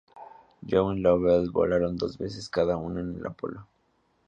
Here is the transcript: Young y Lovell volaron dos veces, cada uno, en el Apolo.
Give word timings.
Young 0.65 0.97
y 0.97 1.01
Lovell 1.03 1.51
volaron 1.51 1.95
dos 1.95 2.17
veces, 2.17 2.49
cada 2.49 2.75
uno, 2.75 3.01
en 3.01 3.17
el 3.17 3.27
Apolo. 3.27 3.67